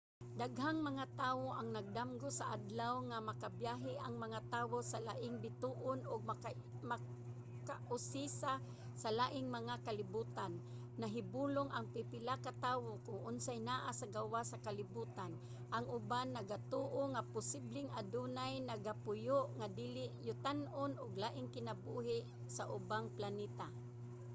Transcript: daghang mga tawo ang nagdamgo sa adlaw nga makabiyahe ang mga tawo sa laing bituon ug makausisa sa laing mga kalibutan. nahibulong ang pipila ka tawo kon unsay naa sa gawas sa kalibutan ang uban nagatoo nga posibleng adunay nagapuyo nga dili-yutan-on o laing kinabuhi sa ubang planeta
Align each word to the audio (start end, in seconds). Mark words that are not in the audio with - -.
daghang 0.41 0.79
mga 0.89 1.05
tawo 1.21 1.47
ang 1.53 1.69
nagdamgo 1.77 2.29
sa 2.37 2.45
adlaw 2.55 2.93
nga 3.09 3.17
makabiyahe 3.29 3.93
ang 4.01 4.15
mga 4.23 4.39
tawo 4.53 4.77
sa 4.91 4.99
laing 5.07 5.35
bituon 5.43 5.99
ug 6.11 6.19
makausisa 7.69 8.53
sa 9.01 9.09
laing 9.19 9.47
mga 9.57 9.75
kalibutan. 9.85 10.51
nahibulong 11.01 11.69
ang 11.71 11.85
pipila 11.93 12.35
ka 12.45 12.51
tawo 12.65 12.91
kon 13.05 13.19
unsay 13.29 13.59
naa 13.69 13.89
sa 13.99 14.07
gawas 14.17 14.45
sa 14.49 14.61
kalibutan 14.67 15.31
ang 15.75 15.85
uban 15.97 16.27
nagatoo 16.35 17.01
nga 17.13 17.27
posibleng 17.35 17.89
adunay 17.99 18.53
nagapuyo 18.69 19.39
nga 19.57 19.67
dili-yutan-on 19.79 20.91
o 21.01 21.03
laing 21.23 21.49
kinabuhi 21.57 22.19
sa 22.55 22.63
ubang 22.77 23.05
planeta 23.17 23.67